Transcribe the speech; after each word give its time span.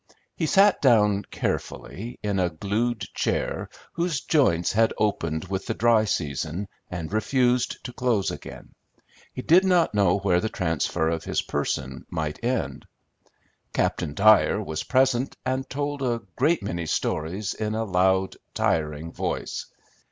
He 0.35 0.47
sat 0.47 0.81
down, 0.81 1.25
carefully, 1.29 2.17
in 2.23 2.39
a 2.39 2.49
glued 2.49 3.01
chair 3.13 3.69
whose 3.93 4.21
joints 4.21 4.71
had 4.73 4.95
opened 4.97 5.43
with 5.45 5.67
the 5.67 5.75
dry 5.75 6.05
season 6.05 6.67
and 6.89 7.13
refused 7.13 7.83
to 7.83 7.93
close 7.93 8.31
again; 8.31 8.73
he 9.31 9.43
did 9.43 9.63
not 9.63 9.93
know 9.93 10.17
where 10.17 10.39
the 10.41 10.49
transfer 10.49 11.07
of 11.07 11.25
his 11.25 11.43
person 11.43 12.07
might 12.09 12.43
end. 12.43 12.87
Captain 13.73 14.15
Dyer 14.15 14.59
was 14.59 14.81
present, 14.83 15.37
and 15.45 15.69
told 15.69 16.01
a 16.01 16.23
great 16.35 16.63
many 16.63 16.87
stories 16.87 17.53
in 17.53 17.75
a 17.75 17.83
loud, 17.85 18.37
tiring 18.55 19.11
voice. 19.11 19.67